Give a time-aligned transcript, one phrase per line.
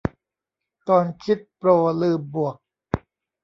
[0.89, 1.69] ตอนคิดโปร
[2.01, 2.57] ลืมบวก